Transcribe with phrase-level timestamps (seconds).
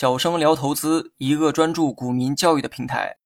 [0.00, 3.16] 小生聊投资，一个专注股民教育的平台。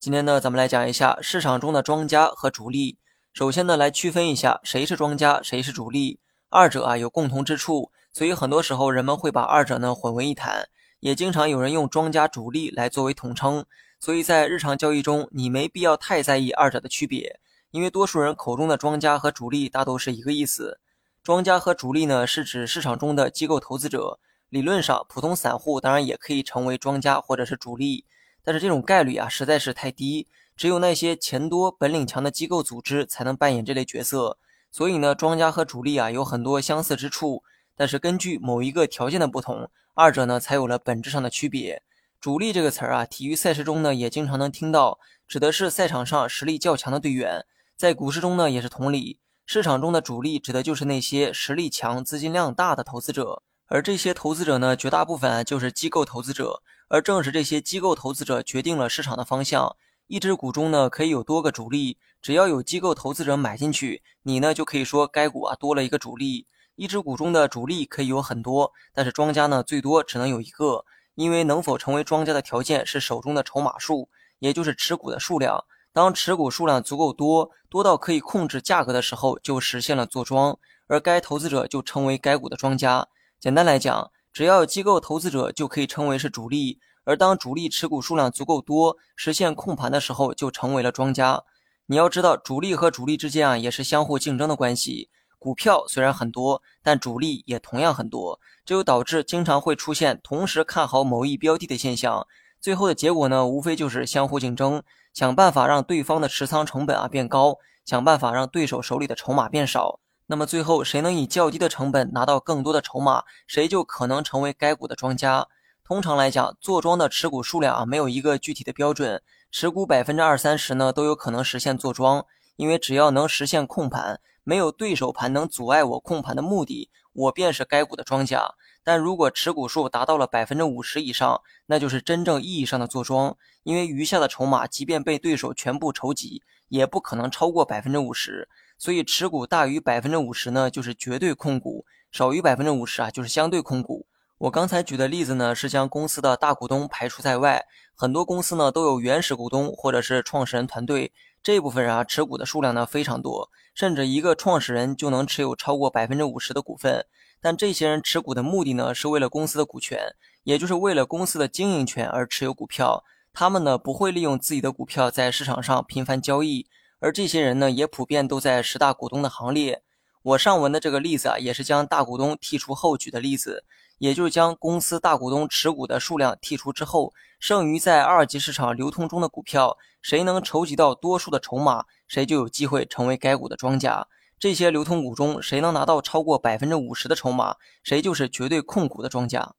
[0.00, 2.98] 今天呢，咱们来讲一下市场中的庄家和主力。
[3.32, 6.18] 首先呢，来区分一下谁是庄家，谁是主力。
[6.48, 10.66] 二者啊有共同之处，所以很多时候人们会把二者呢混为一谈。
[10.98, 13.64] 也经常有人用庄家、主力来作为统称。
[14.00, 17.38] 所以在日常交易中，你没必要太在意二者的区别，
[17.70, 20.80] 因为多数人口中的庄家和主力大都是一个意思。
[21.22, 24.18] 庄家和主力呢，是指市场中的机构投资者。
[24.50, 28.06] 理论上，普通散户当然也可以成为庄家或者是主力，
[28.42, 30.26] 但是这种概率啊实在是太低。
[30.56, 34.38] 只有那些钱多本领强的机构组织才能扮演这类角色。
[34.70, 37.42] 所以呢，庄家和主力啊有很多相似之处，
[37.76, 41.82] 但是根据某一个条件的不同，二者呢才有了本质上的区别。
[42.20, 47.44] 主力这个词儿啊，体育赛事中呢也经常能听到，指的是赛场上实力较强的队员。
[47.76, 53.42] 在股市中呢也是同理，市场中的主力指的就是那些实力强、资金量大的投资者。
[53.68, 59.76] 而这些投资者呢，绝大部分就是机构投资者，而正是这些机构投资者决定了市场的方向。
[60.06, 66.46] 一只股中呢，可以有多个主力，只要有机构投资者买进去，你呢就可以说该股啊多了一个主力。
[66.76, 74.08] 一只股中的主力可以有很多，但是庄家呢最多只能有一个，因为能否成为庄家的条件是手中的筹码数，
[74.38, 75.62] 也就是持股的数量。
[75.92, 83.08] 当持股数量足够多，多到可以控制价格的时候，就实现了坐庄，而该投资者就成为该股的庄家。
[83.40, 91.44] 简单来讲，只要有机构投资者就可以称为是主力，而当主力持股数量足够多，实现控盘的时候，就成为了庄家。
[91.86, 95.08] 你要知道，主力和主力之间啊也是相互竞争的关系。
[95.38, 102.26] 股票虽然很多，但主力也同样很多，这就导致经常会出现同时看好某一标的的现象。
[102.60, 104.82] 最后的结果呢，无非就是相互竞争，
[105.14, 110.00] 想办法让对方的持仓成本啊变高，想办法让对手手里的筹码变少。
[110.30, 115.48] 那么最后，谁能以较低的成本拿到更多的筹码，谁就可能成为该股的庄家。
[115.82, 122.26] 通常来讲，坐庄的持股数量啊，没有一个具体的标准，持股百分之二三十呢，都有可能实现坐庄。
[122.56, 128.54] 因为只要能实现控盘，没有对手盘能阻碍我控盘的目的，我便是该股的庄家。
[128.82, 133.36] 但如果持股数达到了百分之五十以上，那就是真正意义上的坐庄。
[133.62, 138.48] 因为余下的筹码，即便被对手全部筹集，也不可能超过百分之五十。
[138.78, 144.06] 所以持股大于百分之五十呢，就是绝对控股；少于百分之五十啊，就是相对控股。
[144.38, 147.66] 我刚才举的例子呢，是将公司的大股东排除在外。
[147.94, 157.06] 很多公司呢都有原始股东或者是创始人团队，这部分人啊持股的数量呢非常多，甚至一个创始人就能持有超过百分之五十的股份。
[157.40, 163.04] 但这些人持股的目的呢，是为了公司的股权，也就是为了公司的经营权而持有股票。
[163.32, 166.66] 他们呢不会利用自己的股票在市场上频繁交易。
[166.98, 169.82] 而这些人呢，也普遍都在十大股东的行列。
[170.22, 173.64] 我上文的这个例子啊，也是将大股东剔除后举的例子，
[173.98, 184.06] 也就是将公司大股东持股的数量剔除之后，剩余在二级市场流通中的股票，谁能筹集到多数的筹码，谁就有机会成为该股的庄家。
[184.38, 189.54] 这些流通股中，谁能拿到超过百分之五十的筹码，谁就是绝对控股的庄家。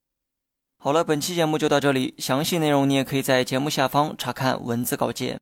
[0.78, 5.38] 好了，本期节目就到这里，详细内容你也可以在节目下方查看文字稿件。